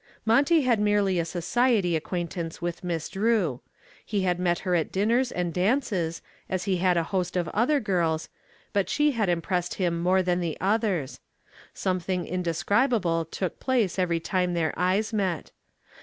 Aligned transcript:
Monty 0.25 0.61
had 0.61 0.79
merely 0.79 1.19
a 1.19 1.25
society 1.25 1.95
acquaintance 1.95 2.59
with 2.59 2.83
Miss 2.83 3.07
Drew. 3.07 3.61
He 4.03 4.21
had 4.23 4.39
met 4.39 4.57
her 4.65 4.73
at 4.73 4.91
dinners 4.91 5.31
and 5.31 5.53
dances 5.53 6.23
as 6.49 6.63
he 6.63 6.77
had 6.77 6.97
a 6.97 7.03
host 7.13 7.37
of 7.37 7.47
other 7.49 7.79
girls, 7.79 8.27
but 8.73 8.89
she 8.89 9.11
had 9.11 9.29
impressed 9.29 9.75
him 9.75 10.01
more 10.01 10.23
than 10.23 10.39
the 10.39 10.57
others. 10.59 11.19
Something 11.75 12.25
indescribable 12.25 13.25
took 13.25 13.59
place 13.59 13.99
every 13.99 14.19
time 14.19 14.55
their 14.55 14.73
eyes 14.75 15.13
met. 15.13 15.51